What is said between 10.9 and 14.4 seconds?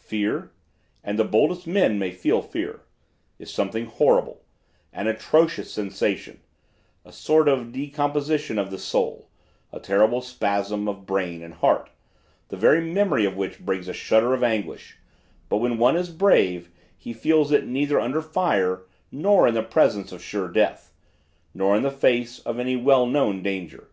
brain and heart, the very memory of which brings a shudder